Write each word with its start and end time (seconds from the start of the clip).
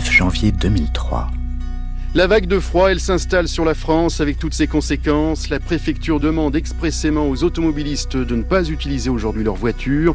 9 0.00 0.10
janvier 0.12 0.50
2003. 0.50 1.28
La 2.14 2.26
vague 2.26 2.46
de 2.46 2.58
froid, 2.58 2.90
elle 2.90 3.00
s'installe 3.00 3.48
sur 3.48 3.66
la 3.66 3.74
France 3.74 4.22
avec 4.22 4.38
toutes 4.38 4.54
ses 4.54 4.66
conséquences. 4.66 5.50
La 5.50 5.60
préfecture 5.60 6.20
demande 6.20 6.56
expressément 6.56 7.28
aux 7.28 7.44
automobilistes 7.44 8.16
de 8.16 8.34
ne 8.34 8.42
pas 8.42 8.66
utiliser 8.70 9.10
aujourd'hui 9.10 9.44
leur 9.44 9.56
voiture. 9.56 10.14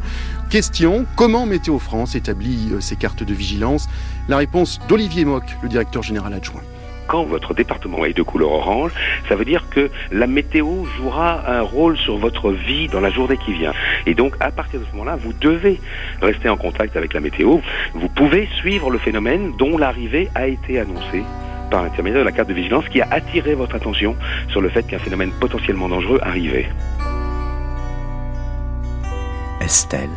Question, 0.49 1.05
comment 1.15 1.45
Météo 1.45 1.77
France 1.77 2.15
établit 2.15 2.69
euh, 2.71 2.81
ses 2.81 2.95
cartes 2.95 3.21
de 3.21 3.33
vigilance? 3.35 3.87
La 4.27 4.37
réponse 4.37 4.79
d'Olivier 4.89 5.23
Mock, 5.23 5.43
le 5.61 5.69
directeur 5.69 6.01
général 6.01 6.33
adjoint 6.33 6.63
quand 7.07 7.23
votre 7.23 7.53
département 7.53 8.05
est 8.05 8.13
de 8.13 8.23
couleur 8.23 8.51
orange, 8.51 8.91
ça 9.27 9.35
veut 9.35 9.45
dire 9.45 9.65
que 9.69 9.89
la 10.11 10.27
météo 10.27 10.85
jouera 10.97 11.49
un 11.49 11.61
rôle 11.61 11.97
sur 11.97 12.17
votre 12.17 12.51
vie 12.51 12.87
dans 12.87 12.99
la 12.99 13.09
journée 13.09 13.37
qui 13.37 13.53
vient. 13.53 13.73
Et 14.05 14.13
donc, 14.13 14.35
à 14.39 14.51
partir 14.51 14.79
de 14.79 14.85
ce 14.85 14.91
moment-là, 14.91 15.15
vous 15.15 15.33
devez 15.33 15.79
rester 16.21 16.49
en 16.49 16.57
contact 16.57 16.95
avec 16.95 17.13
la 17.13 17.19
météo. 17.19 17.59
Vous 17.93 18.09
pouvez 18.09 18.47
suivre 18.57 18.89
le 18.89 18.97
phénomène 18.97 19.53
dont 19.57 19.77
l'arrivée 19.77 20.29
a 20.35 20.47
été 20.47 20.79
annoncée 20.79 21.23
par 21.69 21.83
l'intermédiaire 21.83 22.21
de 22.21 22.25
la 22.25 22.31
carte 22.31 22.49
de 22.49 22.53
vigilance 22.53 22.87
qui 22.89 23.01
a 23.01 23.07
attiré 23.11 23.55
votre 23.55 23.75
attention 23.75 24.15
sur 24.49 24.61
le 24.61 24.69
fait 24.69 24.83
qu'un 24.83 24.99
phénomène 24.99 25.31
potentiellement 25.39 25.89
dangereux 25.89 26.19
arrivait. 26.21 26.69
Estelle. 29.61 30.09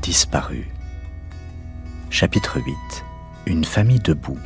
Disparue. 0.00 0.66
Chapitre 2.10 2.58
8. 2.64 3.11
Une 3.46 3.64
famille 3.64 4.00
debout. 4.00 4.38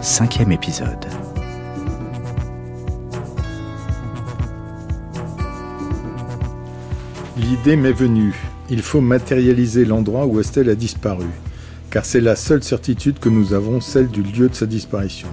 Cinquième 0.00 0.52
épisode. 0.52 1.06
L'idée 7.36 7.76
m'est 7.76 7.92
venue. 7.92 8.34
Il 8.70 8.82
faut 8.82 9.00
matérialiser 9.00 9.84
l'endroit 9.84 10.26
où 10.26 10.40
Estelle 10.40 10.68
a 10.68 10.74
disparu 10.74 11.26
car 11.90 12.04
c'est 12.04 12.20
la 12.20 12.36
seule 12.36 12.62
certitude 12.62 13.18
que 13.18 13.28
nous 13.28 13.54
avons, 13.54 13.80
celle 13.80 14.08
du 14.08 14.22
lieu 14.22 14.48
de 14.48 14.54
sa 14.54 14.66
disparition. 14.66 15.28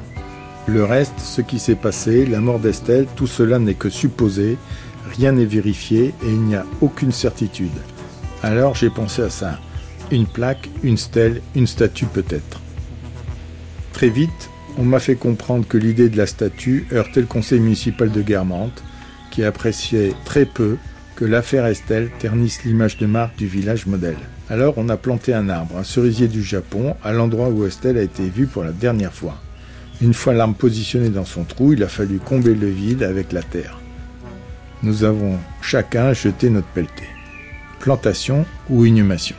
Le 0.67 0.83
reste, 0.83 1.19
ce 1.19 1.41
qui 1.41 1.59
s'est 1.59 1.75
passé, 1.75 2.25
la 2.25 2.39
mort 2.39 2.59
d'Estelle, 2.59 3.07
tout 3.15 3.27
cela 3.27 3.59
n'est 3.59 3.75
que 3.75 3.89
supposé, 3.89 4.57
rien 5.17 5.33
n'est 5.33 5.45
vérifié 5.45 6.13
et 6.23 6.29
il 6.29 6.41
n'y 6.41 6.55
a 6.55 6.65
aucune 6.81 7.11
certitude. 7.11 7.69
Alors 8.41 8.75
j'ai 8.75 8.89
pensé 8.89 9.21
à 9.21 9.29
ça. 9.29 9.59
Une 10.11 10.25
plaque, 10.25 10.69
une 10.83 10.97
stèle, 10.97 11.41
une 11.55 11.67
statue 11.67 12.05
peut-être. 12.05 12.61
Très 13.95 14.09
vite, 14.09 14.49
on 14.77 14.83
m'a 14.83 14.99
fait 14.99 15.15
comprendre 15.15 15.65
que 15.65 15.77
l'idée 15.77 16.09
de 16.09 16.17
la 16.17 16.27
statue 16.27 16.85
heurtait 16.91 17.21
le 17.21 17.27
conseil 17.27 17.61
municipal 17.61 18.11
de 18.11 18.21
Guermantes, 18.21 18.83
qui 19.31 19.41
appréciait 19.41 20.11
très 20.25 20.43
peu 20.43 20.75
que 21.15 21.23
l'affaire 21.23 21.65
Estelle 21.65 22.11
ternisse 22.19 22.65
l'image 22.65 22.97
de 22.97 23.05
marque 23.05 23.37
du 23.37 23.47
village 23.47 23.85
modèle. 23.85 24.17
Alors 24.49 24.73
on 24.75 24.89
a 24.89 24.97
planté 24.97 25.33
un 25.33 25.47
arbre, 25.47 25.77
un 25.77 25.85
cerisier 25.85 26.27
du 26.27 26.43
Japon, 26.43 26.97
à 27.05 27.13
l'endroit 27.13 27.47
où 27.47 27.65
Estelle 27.65 27.97
a 27.97 28.01
été 28.01 28.27
vue 28.27 28.47
pour 28.47 28.65
la 28.65 28.73
dernière 28.73 29.13
fois. 29.13 29.37
Une 30.01 30.13
fois 30.13 30.33
l'arbre 30.33 30.55
positionné 30.55 31.07
dans 31.07 31.23
son 31.23 31.45
trou, 31.45 31.71
il 31.71 31.81
a 31.81 31.87
fallu 31.87 32.19
combler 32.19 32.53
le 32.53 32.67
vide 32.67 33.01
avec 33.01 33.31
la 33.31 33.43
terre. 33.43 33.79
Nous 34.83 35.05
avons 35.05 35.39
chacun 35.61 36.11
jeté 36.11 36.49
notre 36.49 36.67
pelleté. 36.67 37.05
Plantation 37.79 38.45
ou 38.69 38.83
inhumation? 38.83 39.37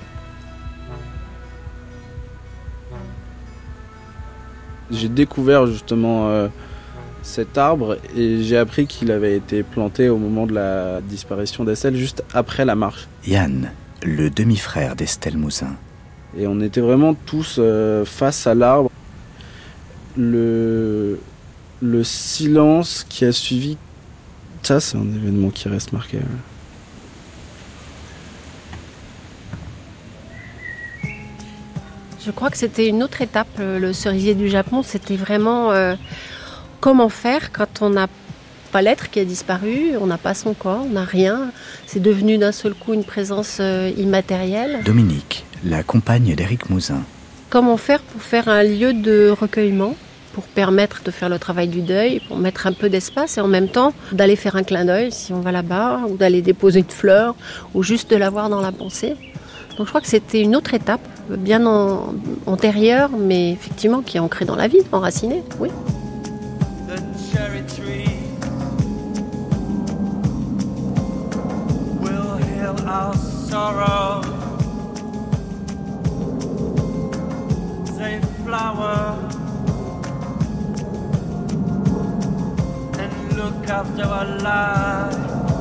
J'ai 4.90 5.08
découvert 5.08 5.66
justement 5.66 6.28
euh, 6.28 6.48
cet 7.22 7.58
arbre 7.58 7.98
et 8.16 8.42
j'ai 8.42 8.56
appris 8.56 8.86
qu'il 8.86 9.10
avait 9.10 9.36
été 9.36 9.62
planté 9.62 10.08
au 10.08 10.16
moment 10.16 10.46
de 10.46 10.54
la 10.54 11.00
disparition 11.00 11.64
d'Estelle, 11.64 11.96
juste 11.96 12.22
après 12.32 12.64
la 12.64 12.74
marche. 12.74 13.08
Yann, 13.26 13.72
le 14.02 14.30
demi-frère 14.30 14.94
d'Estelle 14.96 15.36
Mouzin. 15.36 15.74
Et 16.38 16.46
on 16.46 16.60
était 16.60 16.80
vraiment 16.80 17.14
tous 17.14 17.56
euh, 17.58 18.04
face 18.04 18.46
à 18.46 18.54
l'arbre. 18.54 18.90
Le, 20.16 21.18
le 21.82 22.04
silence 22.04 23.04
qui 23.08 23.24
a 23.24 23.32
suivi, 23.32 23.76
ça 24.62 24.80
c'est 24.80 24.96
un 24.96 25.02
événement 25.14 25.50
qui 25.50 25.68
reste 25.68 25.92
marqué. 25.92 26.18
Je 32.26 32.32
crois 32.32 32.50
que 32.50 32.56
c'était 32.56 32.88
une 32.88 33.04
autre 33.04 33.22
étape, 33.22 33.46
le 33.60 33.92
cerisier 33.92 34.34
du 34.34 34.48
Japon. 34.48 34.82
C'était 34.82 35.14
vraiment 35.14 35.70
euh, 35.70 35.94
comment 36.80 37.08
faire 37.08 37.52
quand 37.52 37.82
on 37.82 37.90
n'a 37.90 38.08
pas 38.72 38.82
l'être 38.82 39.10
qui 39.10 39.20
a 39.20 39.24
disparu, 39.24 39.92
on 40.00 40.06
n'a 40.06 40.18
pas 40.18 40.34
son 40.34 40.52
corps, 40.52 40.82
on 40.86 40.94
n'a 40.94 41.04
rien. 41.04 41.52
C'est 41.86 42.02
devenu 42.02 42.36
d'un 42.36 42.50
seul 42.50 42.74
coup 42.74 42.94
une 42.94 43.04
présence 43.04 43.58
euh, 43.60 43.92
immatérielle. 43.96 44.80
Dominique, 44.84 45.44
la 45.64 45.84
compagne 45.84 46.34
d'Éric 46.34 46.68
Mouzin. 46.68 47.04
Comment 47.48 47.76
faire 47.76 48.00
pour 48.00 48.22
faire 48.22 48.48
un 48.48 48.64
lieu 48.64 48.92
de 48.92 49.30
recueillement 49.30 49.94
pour 50.32 50.44
permettre 50.48 51.04
de 51.04 51.12
faire 51.12 51.28
le 51.28 51.38
travail 51.38 51.68
du 51.68 51.80
deuil, 51.80 52.20
pour 52.26 52.38
mettre 52.38 52.66
un 52.66 52.72
peu 52.72 52.88
d'espace 52.90 53.38
et 53.38 53.40
en 53.40 53.48
même 53.48 53.68
temps 53.68 53.94
d'aller 54.10 54.34
faire 54.34 54.56
un 54.56 54.64
clin 54.64 54.84
d'œil 54.84 55.12
si 55.12 55.32
on 55.32 55.40
va 55.40 55.52
là-bas, 55.52 56.00
ou 56.08 56.16
d'aller 56.16 56.42
déposer 56.42 56.80
une 56.80 56.90
fleur, 56.90 57.36
ou 57.72 57.84
juste 57.84 58.10
de 58.10 58.16
l'avoir 58.16 58.50
dans 58.50 58.60
la 58.60 58.72
pensée. 58.72 59.14
Donc 59.78 59.86
je 59.86 59.90
crois 59.90 60.00
que 60.00 60.08
c'était 60.08 60.40
une 60.42 60.56
autre 60.56 60.74
étape, 60.74 61.00
bien 61.30 61.64
antérieure, 62.46 63.10
mais 63.18 63.52
effectivement 63.52 64.02
qui 64.02 64.16
est 64.16 64.20
ancrée 64.20 64.44
dans 64.44 64.56
la 64.56 64.68
vie, 64.68 64.80
enracinée, 64.92 65.42
oui. 65.58 65.70
after 83.76 84.04
our 84.04 84.24
life. 84.38 85.55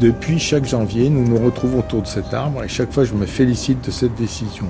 Depuis 0.00 0.38
chaque 0.38 0.66
janvier, 0.66 1.08
nous 1.08 1.26
nous 1.26 1.42
retrouvons 1.42 1.78
autour 1.78 2.02
de 2.02 2.06
cet 2.06 2.34
arbre 2.34 2.62
et 2.64 2.68
chaque 2.68 2.92
fois 2.92 3.04
je 3.04 3.14
me 3.14 3.24
félicite 3.26 3.84
de 3.84 3.90
cette 3.90 4.14
décision. 4.14 4.66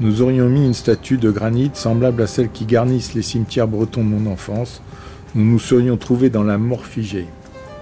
Nous 0.00 0.22
aurions 0.22 0.48
mis 0.48 0.66
une 0.66 0.74
statue 0.74 1.16
de 1.16 1.30
granit 1.30 1.70
semblable 1.72 2.22
à 2.22 2.26
celle 2.26 2.50
qui 2.50 2.66
garnissent 2.66 3.14
les 3.14 3.22
cimetières 3.22 3.68
bretons 3.68 4.04
de 4.04 4.08
mon 4.08 4.30
enfance. 4.30 4.82
Nous 5.34 5.44
nous 5.44 5.58
serions 5.58 5.96
trouvés 5.96 6.30
dans 6.30 6.42
la 6.42 6.58
mort 6.58 6.84
figée. 6.84 7.26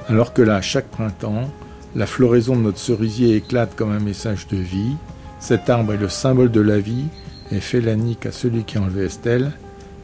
Alors 0.08 0.32
que 0.32 0.42
là, 0.42 0.60
chaque 0.60 0.88
printemps, 0.88 1.50
la 1.96 2.06
floraison 2.06 2.54
de 2.54 2.62
notre 2.62 2.78
cerisier 2.78 3.36
éclate 3.36 3.74
comme 3.74 3.90
un 3.90 4.00
message 4.00 4.46
de 4.46 4.56
vie. 4.56 4.96
Cet 5.40 5.68
arbre 5.68 5.94
est 5.94 5.98
le 5.98 6.08
symbole 6.08 6.50
de 6.50 6.60
la 6.60 6.78
vie 6.78 7.06
et 7.52 7.60
fait 7.60 7.80
la 7.82 7.96
nique 7.96 8.24
à 8.24 8.32
celui 8.32 8.64
qui 8.64 8.78
a 8.78 8.80
enlevé 8.80 9.04
Estelle, 9.04 9.52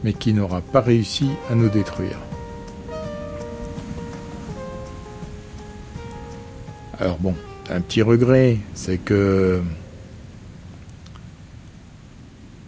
mais 0.03 0.13
qui 0.13 0.33
n'aura 0.33 0.61
pas 0.61 0.81
réussi 0.81 1.29
à 1.49 1.55
nous 1.55 1.69
détruire. 1.69 2.17
Alors 6.99 7.17
bon, 7.17 7.33
un 7.69 7.81
petit 7.81 8.01
regret, 8.01 8.57
c'est 8.75 8.97
que 8.97 9.61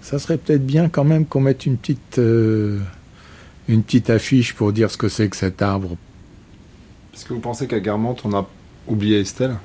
ça 0.02 0.18
serait 0.19 0.38
peut-être 0.38 0.66
bien 0.66 0.90
quand 0.90 1.03
même 1.03 1.25
qu'on 1.25 1.42
mette 1.42 1.66
une 1.66 1.78
petite, 1.78 2.18
euh, 2.18 2.80
une 3.68 3.84
petite 3.84 4.09
affiche 4.09 4.53
pour 4.56 4.74
dire 4.74 4.90
ce 4.90 4.98
que 4.98 5.09
c'est 5.09 5.30
que 5.30 5.38
cet 5.38 5.62
arbre. 5.62 5.96
Est-ce 7.13 7.25
que 7.25 7.34
vous 7.34 7.40
pensez 7.40 7.68
qu'à 7.68 7.80
Guermantes, 7.80 8.22
on 8.25 8.34
a 8.34 8.50
oublié 8.88 9.19
Estelle? 9.19 9.58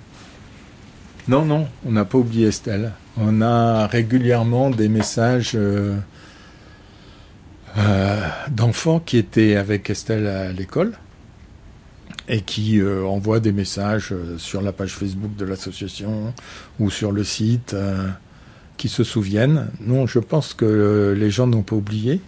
Non, 1.28 1.44
non, 1.44 1.66
on 1.84 1.90
n'a 1.90 2.04
pas 2.04 2.18
oublié 2.18 2.46
Estelle. 2.46 2.92
On 3.16 3.42
a 3.42 3.88
régulièrement 3.88 4.70
des 4.70 4.88
messages 4.88 5.52
euh, 5.56 5.96
euh, 7.76 8.28
d'enfants 8.48 9.00
qui 9.00 9.16
étaient 9.16 9.56
avec 9.56 9.90
Estelle 9.90 10.28
à 10.28 10.52
l'école 10.52 10.92
et 12.28 12.42
qui 12.42 12.78
euh, 12.78 13.04
envoie 13.04 13.40
des 13.40 13.50
messages 13.50 14.14
sur 14.38 14.62
la 14.62 14.70
page 14.70 14.92
Facebook 14.94 15.34
de 15.34 15.44
l'association 15.44 16.32
ou 16.78 16.90
sur 16.90 17.10
le 17.10 17.24
site 17.24 17.74
qui 18.76 18.88
se 18.88 19.02
souviennent. 19.02 19.68
Non, 19.80 20.06
je 20.06 20.20
pense 20.20 20.54
que 20.54 21.12
les 21.18 21.32
gens 21.32 21.48
n'ont 21.48 21.62
pas 21.62 21.74
oublié. 21.74 22.20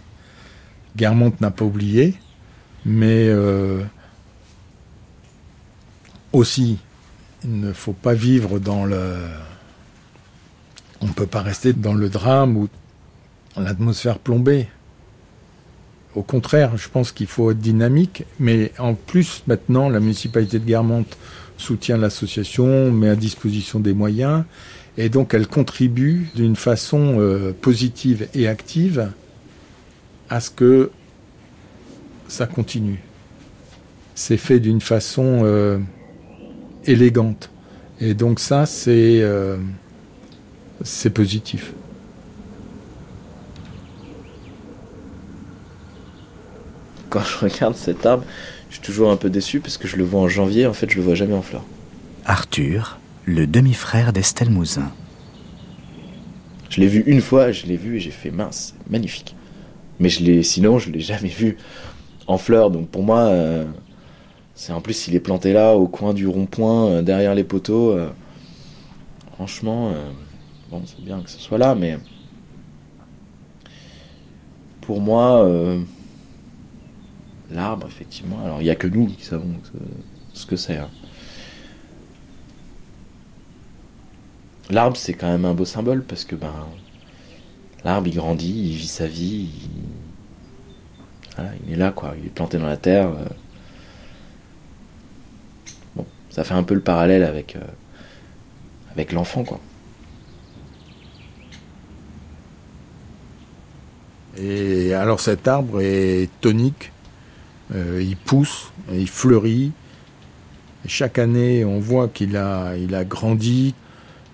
Guermont 0.97 1.31
n'a 1.39 1.51
pas 1.51 1.63
oublié, 1.63 2.15
mais 2.83 3.33
aussi, 6.33 6.79
il 7.43 7.59
ne 7.59 7.73
faut 7.73 7.93
pas 7.93 8.13
vivre 8.13 8.59
dans 8.59 8.85
le... 8.85 9.15
On 11.01 11.07
ne 11.07 11.13
peut 11.13 11.27
pas 11.27 11.41
rester 11.41 11.73
dans 11.73 11.93
le 11.93 12.09
drame 12.09 12.57
ou 12.57 12.67
dans 13.55 13.61
l'atmosphère 13.61 14.19
plombée. 14.19 14.67
Au 16.15 16.23
contraire, 16.23 16.75
je 16.75 16.89
pense 16.89 17.11
qu'il 17.11 17.27
faut 17.27 17.51
être 17.51 17.59
dynamique, 17.59 18.25
mais 18.39 18.71
en 18.79 18.95
plus, 18.95 19.43
maintenant, 19.47 19.89
la 19.89 19.99
municipalité 19.99 20.59
de 20.59 20.65
Guermantes 20.65 21.17
soutient 21.57 21.97
l'association, 21.97 22.91
met 22.91 23.09
à 23.09 23.15
disposition 23.15 23.79
des 23.79 23.93
moyens, 23.93 24.43
et 24.97 25.09
donc 25.09 25.33
elle 25.33 25.47
contribue 25.47 26.29
d'une 26.35 26.55
façon 26.55 27.19
euh, 27.19 27.53
positive 27.53 28.27
et 28.33 28.47
active 28.47 29.11
à 30.29 30.39
ce 30.39 30.49
que 30.49 30.91
ça 32.27 32.47
continue. 32.47 33.01
C'est 34.15 34.37
fait 34.37 34.59
d'une 34.59 34.81
façon 34.81 35.41
euh, 35.43 35.79
élégante. 36.85 37.49
Et 37.99 38.13
donc 38.13 38.39
ça, 38.39 38.65
c'est 38.65 39.19
euh, 39.21 39.57
c'est 40.83 41.09
positif. 41.09 41.73
Quand 47.09 47.23
je 47.23 47.37
regarde 47.45 47.75
cet 47.75 48.05
arbre, 48.05 48.23
je 48.69 48.75
suis 48.75 48.83
toujours 48.83 49.11
un 49.11 49.17
peu 49.17 49.29
déçu 49.29 49.59
parce 49.59 49.77
que 49.77 49.87
je 49.87 49.97
le 49.97 50.03
vois 50.03 50.21
en 50.21 50.27
janvier, 50.27 50.67
en 50.67 50.73
fait 50.73 50.89
je 50.89 50.95
le 50.95 51.01
vois 51.01 51.15
jamais 51.15 51.33
en 51.33 51.41
fleurs. 51.41 51.65
Arthur, 52.25 52.99
le 53.25 53.47
demi-frère 53.47 54.13
d'Estelle 54.13 54.51
Mouzin. 54.51 54.91
Je 56.69 56.79
l'ai 56.79 56.87
vu 56.87 57.03
une 57.07 57.21
fois, 57.21 57.51
je 57.51 57.65
l'ai 57.65 57.77
vu 57.77 57.97
et 57.97 57.99
j'ai 57.99 58.11
fait 58.11 58.29
mince, 58.29 58.75
magnifique. 58.89 59.35
Mais 59.99 60.09
je 60.09 60.23
l'ai, 60.23 60.43
sinon 60.43 60.77
je 60.77 60.91
l'ai 60.91 60.99
jamais 60.99 61.29
vu 61.29 61.57
en 62.27 62.37
fleurs. 62.37 62.69
Donc 62.69 62.89
pour 62.89 63.03
moi, 63.03 63.21
euh, 63.21 63.65
c'est 64.59 64.73
en 64.73 64.81
plus 64.81 65.07
il 65.07 65.15
est 65.15 65.21
planté 65.21 65.53
là 65.53 65.73
au 65.75 65.87
coin 65.87 66.13
du 66.13 66.27
rond-point, 66.27 66.87
euh, 66.87 67.01
derrière 67.01 67.33
les 67.33 67.45
poteaux. 67.45 67.91
euh, 67.91 68.09
franchement, 69.35 69.91
euh, 69.93 70.11
bon 70.69 70.81
c'est 70.85 71.01
bien 71.01 71.21
que 71.21 71.29
ce 71.29 71.39
soit 71.39 71.57
là, 71.57 71.75
mais 71.75 71.97
pour 74.81 74.99
moi, 74.99 75.47
l'arbre 77.51 77.87
effectivement. 77.87 78.39
Alors 78.43 78.61
il 78.61 78.65
y 78.65 78.69
a 78.69 78.75
que 78.75 78.87
nous 78.87 79.07
qui 79.07 79.23
savons 79.23 79.53
ce- 80.33 80.45
que 80.45 80.55
c'est. 80.55 80.77
hein. 80.77 80.89
L'arbre, 84.69 84.97
c'est 84.97 85.13
quand 85.13 85.27
même 85.27 85.45
un 85.45 85.53
beau 85.53 85.65
symbole 85.65 86.03
parce 86.03 86.25
que 86.25 86.35
ben, 86.35 86.53
l'arbre, 87.83 88.07
il 88.07 88.15
grandit, 88.15 88.69
il 88.71 88.75
vit 88.75 88.87
sa 88.87 89.07
vie, 89.07 89.49
il, 91.37 91.43
il 91.67 91.73
est 91.73 91.77
là, 91.77 91.91
quoi. 91.91 92.13
Il 92.19 92.25
est 92.27 92.29
planté 92.29 92.57
dans 92.57 92.67
la 92.67 92.77
terre. 92.77 93.09
Ça 96.29 96.43
fait 96.43 96.53
un 96.53 96.63
peu 96.63 96.73
le 96.73 96.81
parallèle 96.81 97.23
avec, 97.23 97.55
euh, 97.55 97.59
avec 98.91 99.11
l'enfant, 99.11 99.43
quoi. 99.43 99.59
Et 104.37 104.93
alors 104.93 105.19
cet 105.19 105.47
arbre 105.47 105.81
est 105.81 106.29
tonique, 106.39 106.93
euh, 107.75 108.01
il 108.01 108.15
pousse, 108.15 108.71
il 108.93 109.09
fleurit. 109.09 109.73
Chaque 110.87 111.19
année, 111.19 111.65
on 111.65 111.79
voit 111.79 112.07
qu'il 112.07 112.37
a, 112.37 112.77
il 112.77 112.95
a 112.95 113.03
grandi, 113.03 113.75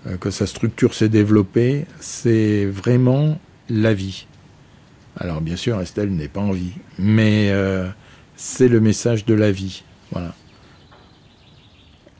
euh, 0.06 0.16
que 0.16 0.30
sa 0.30 0.46
structure 0.46 0.94
s'est 0.94 1.08
développée. 1.08 1.86
C'est 1.98 2.66
vraiment 2.66 3.38
la 3.68 3.94
vie. 3.94 4.26
Alors 5.16 5.40
bien 5.40 5.56
sûr, 5.56 5.80
Estelle 5.80 6.10
n'est 6.10 6.28
pas 6.28 6.40
en 6.40 6.52
vie, 6.52 6.74
mais 6.98 7.50
c'est 8.36 8.68
le 8.68 8.80
message 8.80 9.24
de 9.24 9.32
la 9.32 9.50
vie. 9.50 9.82
Voilà. 10.12 10.34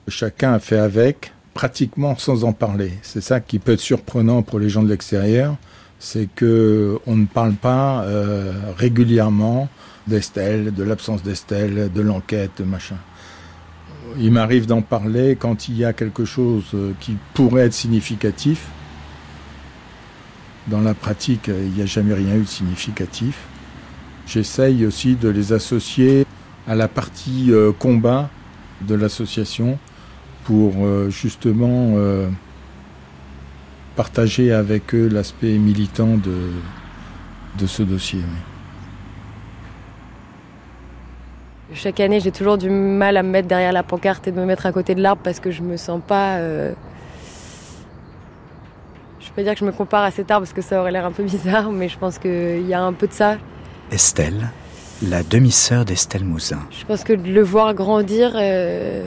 Chacun 0.08 0.52
a 0.52 0.58
fait 0.58 0.78
avec, 0.78 1.32
pratiquement 1.54 2.16
sans 2.16 2.44
en 2.44 2.52
parler. 2.52 2.92
C'est 3.02 3.20
ça 3.20 3.40
qui 3.40 3.58
peut 3.58 3.72
être 3.72 3.80
surprenant 3.80 4.42
pour 4.42 4.58
les 4.58 4.68
gens 4.68 4.82
de 4.82 4.88
l'extérieur 4.88 5.56
c'est 5.98 6.28
que 6.34 6.98
on 7.06 7.16
ne 7.16 7.26
parle 7.26 7.54
pas 7.54 8.02
euh, 8.02 8.52
régulièrement 8.76 9.68
d'Estelle, 10.06 10.72
de 10.74 10.84
l'absence 10.84 11.22
d'Estelle, 11.22 11.90
de 11.92 12.00
l'enquête, 12.00 12.60
machin. 12.60 12.96
Il 14.18 14.32
m'arrive 14.32 14.66
d'en 14.66 14.82
parler 14.82 15.36
quand 15.36 15.68
il 15.68 15.76
y 15.76 15.84
a 15.84 15.92
quelque 15.92 16.24
chose 16.24 16.64
euh, 16.74 16.92
qui 17.00 17.16
pourrait 17.34 17.66
être 17.66 17.72
significatif. 17.72 18.66
Dans 20.68 20.80
la 20.80 20.94
pratique, 20.94 21.48
il 21.48 21.70
n'y 21.70 21.82
a 21.82 21.86
jamais 21.86 22.14
rien 22.14 22.34
eu 22.34 22.42
de 22.42 22.48
significatif. 22.48 23.38
J'essaye 24.26 24.84
aussi 24.84 25.14
de 25.14 25.28
les 25.28 25.52
associer 25.52 26.26
à 26.66 26.74
la 26.74 26.88
partie 26.88 27.46
euh, 27.50 27.72
combat 27.72 28.28
de 28.82 28.94
l'association 28.94 29.78
pour 30.46 30.72
euh, 30.78 31.10
justement 31.10 31.94
euh, 31.96 32.28
partager 33.96 34.52
avec 34.52 34.94
eux 34.94 35.08
l'aspect 35.08 35.58
militant 35.58 36.16
de, 36.16 36.52
de 37.58 37.66
ce 37.66 37.82
dossier. 37.82 38.20
oui. 38.20 38.38
Chaque 41.74 41.98
année, 42.00 42.20
j'ai 42.20 42.30
toujours 42.30 42.58
du 42.58 42.70
mal 42.70 43.16
à 43.16 43.22
me 43.24 43.28
mettre 43.30 43.48
derrière 43.48 43.72
la 43.72 43.82
pancarte 43.82 44.28
et 44.28 44.32
de 44.32 44.38
me 44.38 44.46
mettre 44.46 44.66
à 44.66 44.72
côté 44.72 44.94
de 44.94 45.02
l'arbre 45.02 45.20
parce 45.24 45.40
que 45.40 45.50
je 45.50 45.62
me 45.62 45.76
sens 45.76 46.00
pas. 46.06 46.36
euh, 46.36 46.72
Je 49.20 49.26
peux 49.28 49.34
pas 49.36 49.42
dire 49.42 49.52
que 49.54 49.58
je 49.60 49.64
me 49.64 49.72
compare 49.72 50.04
à 50.04 50.10
cet 50.12 50.30
arbre 50.30 50.46
parce 50.46 50.54
que 50.54 50.62
ça 50.62 50.80
aurait 50.80 50.92
l'air 50.92 51.04
un 51.04 51.10
peu 51.10 51.24
bizarre, 51.24 51.72
mais 51.72 51.88
je 51.88 51.98
pense 51.98 52.18
qu'il 52.18 52.66
y 52.66 52.72
a 52.72 52.80
un 52.82 52.92
peu 52.92 53.08
de 53.08 53.12
ça. 53.12 53.36
Estelle, 53.90 54.48
la 55.02 55.22
demi-sœur 55.24 55.84
d'Estelle 55.84 56.24
Mouzin. 56.24 56.60
Je 56.70 56.84
pense 56.86 57.02
que 57.02 57.12
de 57.12 57.28
le 57.32 57.42
voir 57.42 57.74
grandir, 57.74 58.32
euh, 58.36 59.02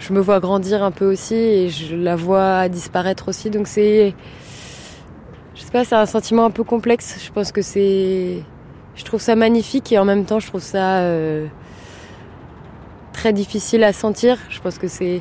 je 0.00 0.12
me 0.14 0.20
vois 0.20 0.40
grandir 0.40 0.82
un 0.82 0.90
peu 0.90 1.04
aussi 1.04 1.34
et 1.34 1.68
je 1.68 1.94
la 1.94 2.16
vois 2.16 2.68
disparaître 2.68 3.28
aussi. 3.28 3.50
Donc 3.50 3.68
c'est, 3.68 4.14
je 5.54 5.60
sais 5.60 5.70
pas, 5.70 5.84
c'est 5.84 5.94
un 5.94 6.06
sentiment 6.06 6.46
un 6.46 6.50
peu 6.50 6.64
complexe. 6.64 7.20
Je 7.24 7.30
pense 7.30 7.52
que 7.52 7.62
c'est, 7.62 8.42
je 8.96 9.04
trouve 9.04 9.20
ça 9.20 9.36
magnifique 9.36 9.92
et 9.92 9.98
en 9.98 10.04
même 10.06 10.24
temps 10.24 10.40
je 10.40 10.46
trouve 10.46 10.62
ça 10.62 11.00
euh, 11.00 11.46
très 13.12 13.34
difficile 13.34 13.84
à 13.84 13.92
sentir. 13.92 14.38
Je 14.48 14.58
pense 14.60 14.78
que 14.78 14.88
c'est, 14.88 15.20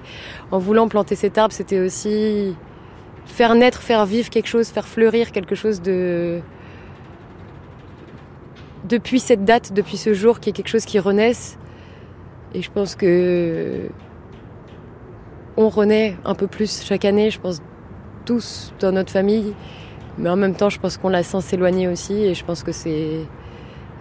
en 0.49 0.59
voulant 0.59 0.87
planter 0.87 1.15
cet 1.15 1.37
arbre, 1.37 1.53
c'était 1.53 1.79
aussi 1.79 2.55
faire 3.25 3.55
naître, 3.55 3.81
faire 3.81 4.05
vivre 4.05 4.29
quelque 4.29 4.47
chose, 4.47 4.69
faire 4.69 4.87
fleurir 4.87 5.33
quelque 5.33 5.55
chose 5.55 5.81
de 5.81 6.39
depuis 8.87 9.19
cette 9.19 9.43
date, 9.43 9.73
depuis 9.73 9.97
ce 9.97 10.13
jour, 10.13 10.39
qui 10.39 10.49
est 10.49 10.53
quelque 10.53 10.69
chose 10.69 10.85
qui 10.85 10.99
renaisse. 10.99 11.57
Et 12.55 12.61
je 12.61 12.71
pense 12.71 12.95
que 12.95 13.89
on 15.61 15.67
renaît 15.67 16.15
un 16.23 16.35
peu 16.35 16.47
plus 16.47 16.83
chaque 16.83 17.03
année, 17.03 17.29
je 17.31 17.39
pense 17.39 17.61
tous 18.25 18.73
dans 18.79 18.93
notre 18.93 19.11
famille. 19.11 19.53
Mais 20.17 20.29
en 20.29 20.37
même 20.37 20.55
temps, 20.55 20.69
je 20.69 20.79
pense 20.79 20.97
qu'on 20.97 21.09
la 21.09 21.21
sent 21.21 21.41
s'éloigner 21.41 21.87
aussi. 21.89 22.13
Et 22.13 22.33
je 22.33 22.45
pense 22.45 22.63
que 22.63 22.71
c'est 22.71 23.25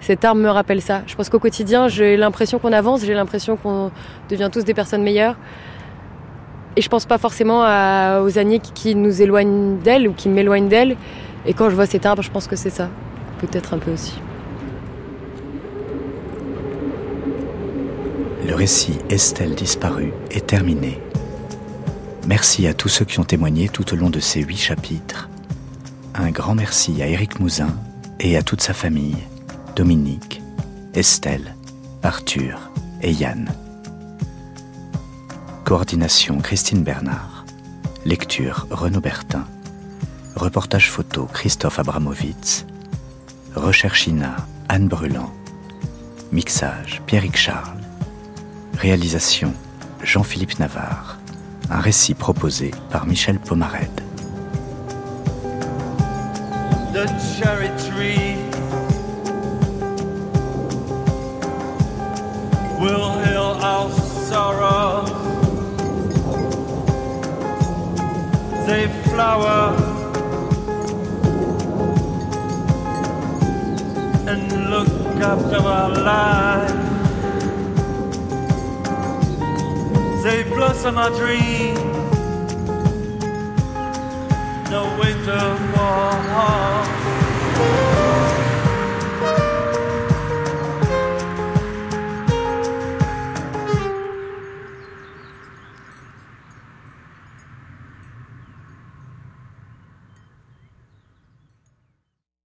cet 0.00 0.24
arbre 0.24 0.40
me 0.40 0.48
rappelle 0.48 0.80
ça. 0.80 1.02
Je 1.08 1.16
pense 1.16 1.28
qu'au 1.28 1.40
quotidien, 1.40 1.88
j'ai 1.88 2.16
l'impression 2.16 2.60
qu'on 2.60 2.72
avance, 2.72 3.04
j'ai 3.04 3.14
l'impression 3.14 3.56
qu'on 3.56 3.90
devient 4.30 4.48
tous 4.52 4.64
des 4.64 4.72
personnes 4.74 5.02
meilleures. 5.02 5.36
Et 6.76 6.80
je 6.80 6.88
pense 6.88 7.06
pas 7.06 7.18
forcément 7.18 7.62
à- 7.64 8.20
aux 8.22 8.38
années 8.38 8.60
qui- 8.60 8.72
qui 8.72 8.94
nous 8.94 9.20
éloignent 9.20 9.78
d'elle 9.82 10.06
ou 10.06 10.12
qui 10.12 10.28
m'éloignent 10.28 10.68
d'elle. 10.68 10.96
Et 11.44 11.54
quand 11.54 11.70
je 11.70 11.74
vois 11.74 11.86
cet 11.86 12.06
arbre, 12.06 12.22
je 12.22 12.30
pense 12.30 12.46
que 12.46 12.54
c'est 12.54 12.70
ça. 12.70 12.88
Peut-être 13.40 13.74
un 13.74 13.78
peu 13.78 13.90
aussi. 13.92 14.20
Le 18.46 18.54
récit 18.54 18.98
Estelle 19.10 19.54
disparue 19.56 20.12
est 20.30 20.46
terminé. 20.46 21.00
Merci 22.28 22.66
à 22.66 22.74
tous 22.74 22.90
ceux 22.90 23.06
qui 23.06 23.18
ont 23.20 23.24
témoigné 23.24 23.70
tout 23.70 23.94
au 23.94 23.96
long 23.96 24.10
de 24.10 24.20
ces 24.20 24.42
huit 24.42 24.58
chapitres. 24.58 25.30
Un 26.14 26.30
grand 26.30 26.54
merci 26.54 27.02
à 27.02 27.06
Éric 27.06 27.40
Mouzin 27.40 27.74
et 28.20 28.36
à 28.36 28.42
toute 28.42 28.60
sa 28.60 28.74
famille, 28.74 29.16
Dominique, 29.74 30.42
Estelle, 30.92 31.56
Arthur 32.02 32.70
et 33.00 33.12
Yann. 33.12 33.50
Coordination 35.64 36.36
Christine 36.40 36.82
Bernard. 36.82 37.46
Lecture 38.04 38.66
Renaud 38.70 39.00
Bertin. 39.00 39.46
Reportage 40.36 40.90
photo 40.90 41.24
Christophe 41.32 41.78
Abramovitz. 41.78 42.66
Recherche 43.54 44.06
INA 44.06 44.36
Anne 44.68 44.88
Brûlant. 44.88 45.32
Mixage 46.30 47.00
Pierrick 47.06 47.38
Charles. 47.38 47.80
Réalisation 48.76 49.54
Jean-Philippe 50.02 50.58
Navarre. 50.58 51.18
Un 51.70 51.80
récit 51.80 52.14
proposé 52.14 52.70
par 52.90 53.06
Michel 53.06 53.38
Pomarède. 53.38 54.00
the 56.92 57.06
cherry 57.38 57.68
tree 57.86 58.34
will 62.80 63.10
heal 63.22 63.50
our 63.70 63.88
sorrow. 64.28 65.04
They 68.66 68.88
flower 69.10 69.76
and 74.26 74.70
look 74.70 74.88
after 75.22 75.58
our 75.58 75.90
life. 75.90 76.87
They 80.28 80.42
blossom 80.42 80.98
our 80.98 81.08
dreams. 81.08 81.78
No 84.70 84.84
winter 85.00 85.56
war. 85.74 86.07